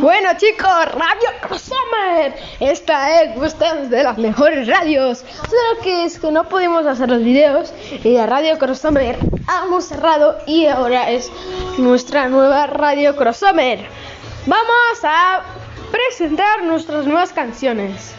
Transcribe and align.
Bueno 0.00 0.30
chicos, 0.38 0.86
Radio 0.92 1.28
Crossover. 1.42 2.34
Esta 2.60 3.22
es 3.22 3.42
esta 3.42 3.74
de 3.74 4.02
las 4.02 4.16
mejores 4.16 4.66
radios. 4.66 5.18
Solo 5.18 5.82
que 5.82 6.04
es 6.04 6.18
que 6.18 6.30
no 6.30 6.48
pudimos 6.48 6.86
hacer 6.86 7.10
los 7.10 7.22
videos 7.22 7.72
y 8.02 8.14
la 8.14 8.26
Radio 8.26 8.58
Crossover 8.58 9.18
hemos 9.64 9.84
cerrado 9.84 10.38
y 10.46 10.66
ahora 10.66 11.10
es 11.10 11.30
nuestra 11.78 12.28
nueva 12.28 12.66
Radio 12.68 13.16
Crossover. 13.16 13.86
Vamos 14.46 15.04
a 15.04 15.42
presentar 15.90 16.62
nuestras 16.62 17.04
nuevas 17.04 17.32
canciones. 17.32 18.14